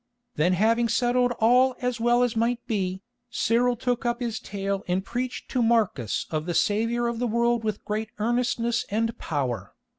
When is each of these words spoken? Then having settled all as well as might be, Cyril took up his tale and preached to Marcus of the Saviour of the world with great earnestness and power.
Then 0.33 0.53
having 0.53 0.89
settled 0.89 1.33
all 1.39 1.75
as 1.79 1.99
well 1.99 2.23
as 2.23 2.35
might 2.35 2.65
be, 2.65 3.03
Cyril 3.29 3.75
took 3.75 4.03
up 4.03 4.19
his 4.19 4.39
tale 4.39 4.83
and 4.87 5.05
preached 5.05 5.47
to 5.51 5.61
Marcus 5.61 6.25
of 6.31 6.47
the 6.47 6.55
Saviour 6.55 7.07
of 7.07 7.19
the 7.19 7.27
world 7.27 7.63
with 7.63 7.85
great 7.85 8.09
earnestness 8.17 8.83
and 8.89 9.15
power. 9.19 9.75